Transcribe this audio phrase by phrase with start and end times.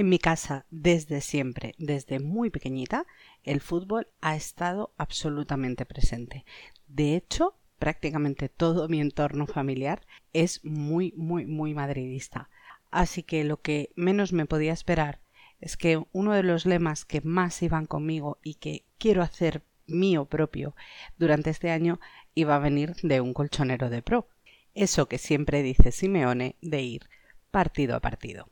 [0.00, 3.04] En mi casa, desde siempre, desde muy pequeñita,
[3.44, 6.46] el fútbol ha estado absolutamente presente.
[6.88, 10.00] De hecho, prácticamente todo mi entorno familiar
[10.32, 12.48] es muy, muy, muy madridista.
[12.90, 15.20] Así que lo que menos me podía esperar
[15.60, 20.24] es que uno de los lemas que más iban conmigo y que quiero hacer mío
[20.24, 20.74] propio
[21.18, 22.00] durante este año
[22.34, 24.30] iba a venir de un colchonero de pro.
[24.72, 27.02] Eso que siempre dice Simeone de ir
[27.50, 28.48] partido a partido.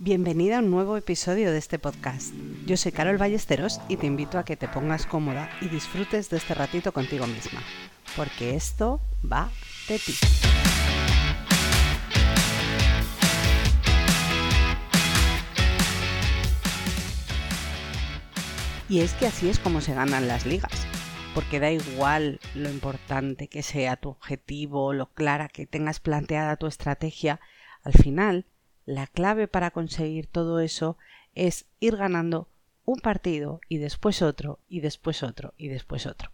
[0.00, 2.32] Bienvenida a un nuevo episodio de este podcast.
[2.66, 6.36] Yo soy Carol Ballesteros y te invito a que te pongas cómoda y disfrutes de
[6.36, 7.60] este ratito contigo misma,
[8.14, 9.50] porque esto va
[9.88, 10.14] de ti.
[18.88, 20.86] Y es que así es como se ganan las ligas,
[21.34, 26.68] porque da igual lo importante que sea tu objetivo, lo clara que tengas planteada tu
[26.68, 27.40] estrategia,
[27.82, 28.46] al final
[28.88, 30.96] la clave para conseguir todo eso
[31.34, 32.48] es ir ganando
[32.86, 36.32] un partido y después otro y después otro y después otro.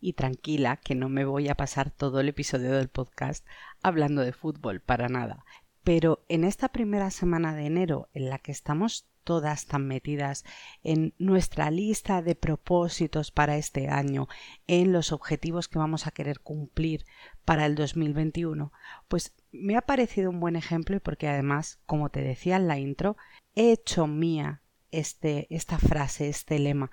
[0.00, 3.46] Y tranquila que no me voy a pasar todo el episodio del podcast
[3.80, 5.44] hablando de fútbol para nada.
[5.84, 10.46] Pero en esta primera semana de enero en la que estamos todas tan metidas
[10.82, 14.26] en nuestra lista de propósitos para este año,
[14.66, 17.04] en los objetivos que vamos a querer cumplir
[17.44, 18.72] para el 2021,
[19.06, 22.78] pues me ha parecido un buen ejemplo y porque además, como te decía en la
[22.78, 23.18] intro,
[23.54, 24.62] he hecho mía
[24.92, 26.90] este, esta frase, este lema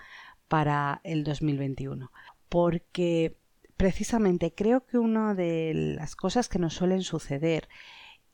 [0.50, 2.12] para el 2021.
[2.50, 3.38] Porque
[3.78, 7.70] precisamente creo que una de las cosas que nos suelen suceder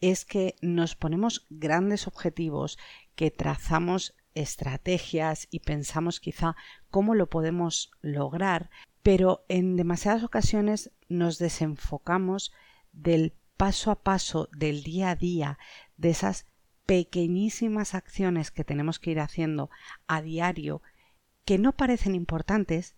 [0.02, 2.78] es que nos ponemos grandes objetivos,
[3.16, 6.56] que trazamos estrategias y pensamos quizá
[6.90, 8.70] cómo lo podemos lograr,
[9.04, 12.52] pero en demasiadas ocasiones nos desenfocamos
[12.92, 15.60] del paso a paso del día a día,
[15.98, 16.48] de esas
[16.86, 19.70] pequeñísimas acciones que tenemos que ir haciendo
[20.08, 20.82] a diario,
[21.46, 22.96] que no parecen importantes,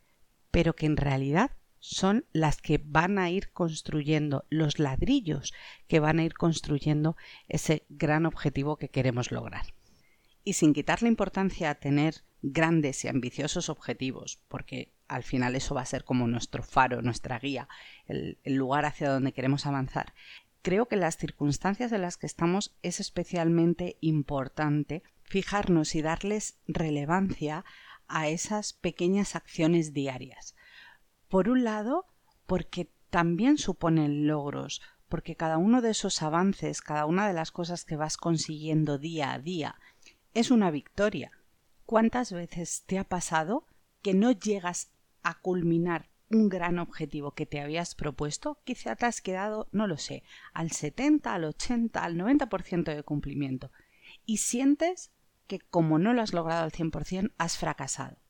[0.51, 1.51] pero que en realidad
[1.86, 5.54] son las que van a ir construyendo los ladrillos
[5.86, 7.17] que van a ir construyendo
[7.49, 9.66] ese gran objetivo que queremos lograr.
[10.45, 15.82] Y sin quitarle importancia a tener grandes y ambiciosos objetivos, porque al final eso va
[15.82, 17.67] a ser como nuestro faro, nuestra guía,
[18.08, 20.14] el, lugar hacia donde queremos avanzar,
[20.61, 27.66] creo que las circunstancias en las que estamos es especialmente importante fijarnos y darles relevancia
[28.08, 30.55] a esas pequeñas acciones diarias.
[31.33, 32.05] Por un lado,
[32.45, 37.86] porque también suponen logros, porque cada uno de esos avances, cada una de las cosas
[37.86, 39.80] que vas consiguiendo día a día,
[40.36, 41.32] es una victoria.
[41.88, 43.66] ¿Cuántas veces te ha pasado
[44.04, 44.92] que no llegas
[45.23, 49.98] a culminar un gran objetivo que te habías propuesto, quizá te has quedado, no lo
[49.98, 50.22] sé,
[50.54, 53.72] al 70, al 80, al 90% de cumplimiento
[54.27, 55.10] y sientes
[55.48, 58.23] que como no lo has logrado al 100% has fracasado.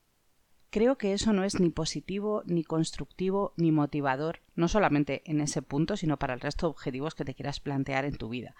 [0.74, 5.62] Creo que eso no es ni positivo, ni constructivo, ni motivador, no solamente en ese
[5.62, 8.56] punto, sino para el resto de objetivos que te quieras plantear en tu vida.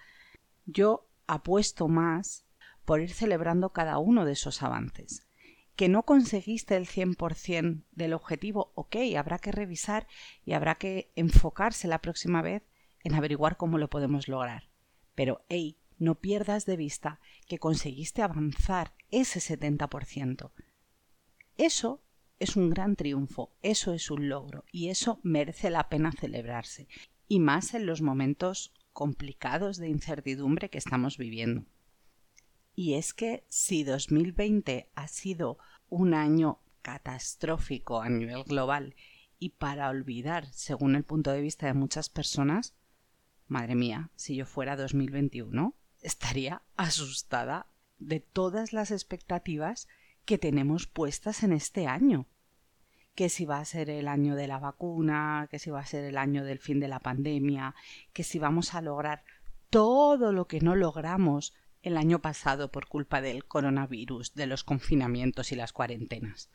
[0.68, 2.46] Yo apuesto más
[2.86, 5.26] por ir celebrando cada uno de esos avances
[5.76, 10.06] que no conseguiste el 100% del objetivo, ok, habrá que revisar
[10.46, 12.62] y habrá que enfocarse la próxima vez
[13.04, 14.70] en averiguar cómo lo podemos lograr.
[15.16, 20.52] Pero, hey, no pierdas de vista que conseguiste avanzar ese 70%.
[21.58, 22.02] Eso
[22.40, 26.88] es un gran triunfo, eso es un logro y eso merece la pena celebrarse,
[27.28, 31.66] y más en los momentos complicados de incertidumbre que estamos viviendo.
[32.76, 35.58] Y es que si 2020 ha sido
[35.90, 38.96] un año catastrófico a nivel global
[39.38, 42.76] y para olvidar, según el punto de vista de muchas personas,
[43.48, 47.68] madre mía, si yo fuera 2021, estaría asustada
[48.00, 49.88] de todas las expectativas
[50.26, 52.28] que tenemos puestas en este año.
[53.16, 56.04] Que si va a ser el año de la vacuna, que si va a ser
[56.04, 57.76] el año del fin de la pandemia,
[58.12, 59.24] que si vamos a lograr
[59.70, 61.54] todo lo que no logramos
[61.84, 66.50] el año pasado por culpa del coronavirus, de los confinamientos y las cuarentenas.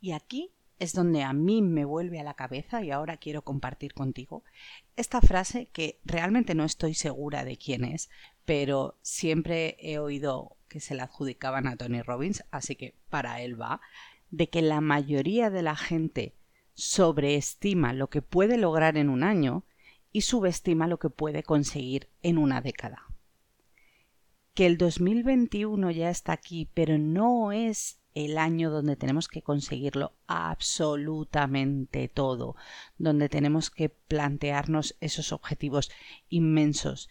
[0.00, 3.92] Y aquí es donde a mí me vuelve a la cabeza y ahora quiero compartir
[3.92, 4.42] contigo
[4.96, 8.08] esta frase que realmente no estoy segura de quién es,
[8.46, 13.60] pero siempre he oído que se la adjudicaban a Tony Robbins, así que para él
[13.60, 13.82] va,
[14.30, 16.34] de que la mayoría de la gente
[16.72, 19.66] sobreestima lo que puede lograr en un año
[20.10, 23.10] y subestima lo que puede conseguir en una década
[24.54, 30.12] que el 2021 ya está aquí, pero no es el año donde tenemos que conseguirlo
[30.26, 32.56] absolutamente todo,
[32.98, 35.90] donde tenemos que plantearnos esos objetivos
[36.28, 37.08] inmensos.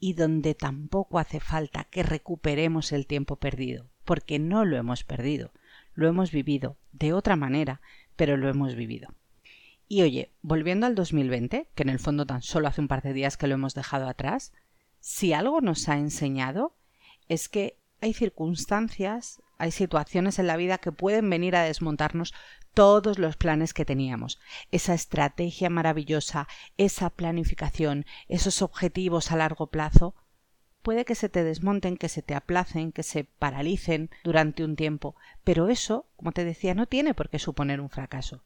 [0.00, 5.52] Y donde tampoco hace falta que recuperemos el tiempo perdido, porque no lo hemos perdido,
[5.94, 7.80] lo hemos vivido de otra manera,
[8.16, 9.14] pero lo hemos vivido.
[9.88, 13.14] Y oye, volviendo al 2020, que en el fondo tan solo hace un par de
[13.14, 14.52] días que lo hemos dejado atrás,
[15.00, 16.74] si algo nos ha enseñado
[17.28, 22.32] es que hay circunstancias, hay situaciones en la vida que pueden venir a desmontarnos
[22.74, 24.38] todos los planes que teníamos,
[24.70, 26.46] esa estrategia maravillosa,
[26.76, 30.14] esa planificación, esos objetivos a largo plazo,
[30.82, 35.16] puede que se te desmonten, que se te aplacen, que se paralicen durante un tiempo,
[35.42, 38.44] pero eso, como te decía, no tiene por qué suponer un fracaso.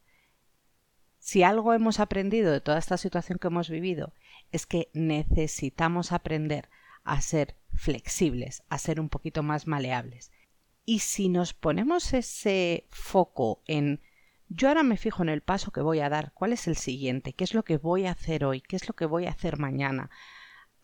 [1.18, 4.12] Si algo hemos aprendido de toda esta situación que hemos vivido,
[4.50, 6.68] es que necesitamos aprender
[7.04, 10.32] a ser flexibles, a ser un poquito más maleables.
[10.84, 14.00] Y si nos ponemos ese foco en
[14.54, 17.32] yo ahora me fijo en el paso que voy a dar, cuál es el siguiente,
[17.32, 19.58] qué es lo que voy a hacer hoy, qué es lo que voy a hacer
[19.58, 20.10] mañana,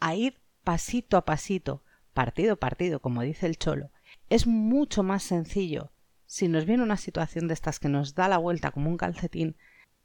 [0.01, 1.83] a ir pasito a pasito,
[2.15, 3.91] partido a partido, como dice el cholo,
[4.31, 5.93] es mucho más sencillo
[6.25, 9.57] si nos viene una situación de estas que nos da la vuelta como un calcetín,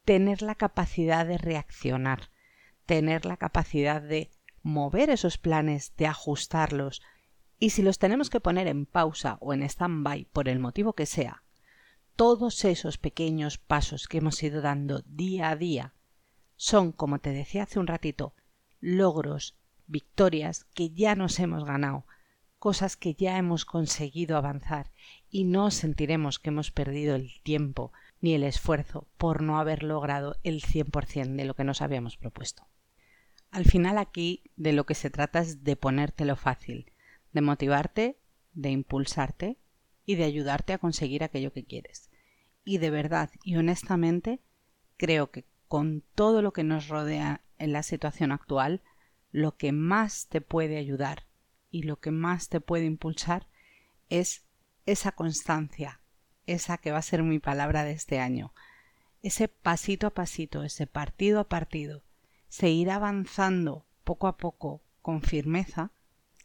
[0.06, 2.30] tener la capacidad de reaccionar,
[2.86, 4.31] tener la capacidad de
[4.62, 7.01] mover esos planes, de ajustarlos,
[7.63, 11.06] y si los tenemos que poner en pausa o en stand-by por el motivo que
[11.06, 11.44] sea,
[12.18, 15.94] todos esos pequeños pasos que hemos ido dando día a día
[16.57, 18.33] son, como te decía hace un ratito,
[18.81, 19.57] logros,
[19.88, 22.06] victorias que ya nos hemos ganado,
[22.60, 24.92] cosas que ya hemos conseguido avanzar
[25.30, 30.36] y no sentiremos que hemos perdido el tiempo ni el esfuerzo por no haber logrado
[30.44, 32.68] el 100% de lo que nos habíamos propuesto.
[33.51, 36.92] Al final aquí de lo que se trata es de ponértelo fácil,
[37.33, 38.19] de motivarte,
[38.53, 39.59] de impulsarte
[40.06, 42.09] y de ayudarte a conseguir aquello que quieres.
[42.63, 44.41] Y de verdad y honestamente
[44.97, 48.81] creo que con todo lo que nos rodea en la situación actual,
[49.31, 51.27] lo que más te puede ayudar
[51.71, 53.47] y lo que más te puede impulsar
[54.09, 54.45] es
[54.85, 56.01] esa constancia,
[56.45, 58.53] esa que va a ser mi palabra de este año,
[59.24, 62.03] ese pasito a pasito, ese partido a partido,
[62.47, 65.91] seguir avanzando poco a poco con firmeza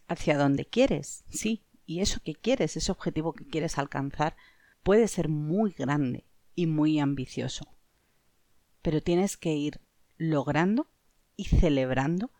[0.09, 4.37] hacia donde quieres, sí, y eso que quieres, ese objetivo que quieres alcanzar,
[4.83, 6.25] puede ser muy grande
[6.55, 7.67] y muy ambicioso.
[8.83, 9.81] Pero tienes que ir
[10.17, 10.91] logrando
[11.37, 12.31] y celebrando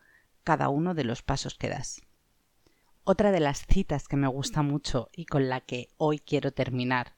[0.43, 2.01] cada uno de los pasos que das.
[3.03, 7.15] Otra de las citas que me gusta mucho y con la que hoy quiero terminar,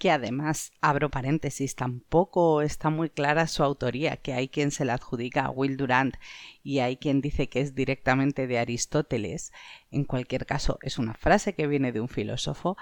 [0.00, 4.94] que además, abro paréntesis, tampoco está muy clara su autoría, que hay quien se la
[4.94, 6.16] adjudica a Will Durant
[6.62, 9.52] y hay quien dice que es directamente de Aristóteles,
[9.90, 12.78] en cualquier caso es una frase que viene de un filósofo,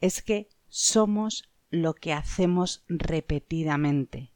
[0.00, 4.32] es que somos lo que hacemos repetidamente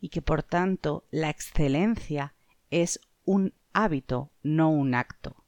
[0.00, 2.34] y que por tanto la excelencia
[2.70, 5.44] es un hábito, no un acto.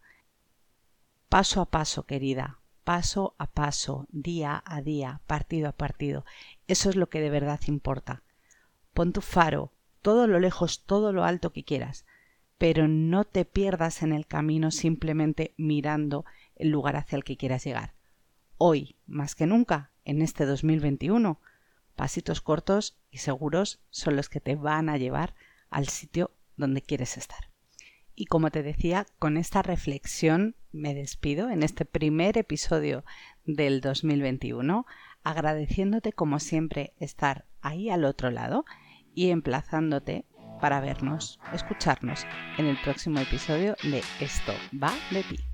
[1.29, 6.25] Paso a paso, querida, paso a paso, día a día, partido a partido.
[6.67, 8.23] Eso es lo que de verdad importa.
[8.95, 12.05] Pon tu faro, todo lo lejos, todo lo alto que quieras,
[12.59, 16.25] pero no te pierdas en el camino simplemente mirando
[16.57, 17.95] el lugar hacia el que quieras llegar.
[18.59, 21.41] Hoy, más que nunca, en este 2021,
[21.97, 25.35] pasitos cortos y seguros son los que te van a llevar
[25.71, 27.52] al sitio donde quieres estar.
[28.15, 33.05] Y como te decía, con esta reflexión me despido en este primer episodio
[33.45, 34.87] del 2021,
[35.23, 38.65] agradeciéndote como siempre estar ahí al otro lado
[39.15, 40.27] y emplazándote
[40.61, 42.25] para vernos, escucharnos
[42.59, 45.52] en el próximo episodio de Esto va de ti.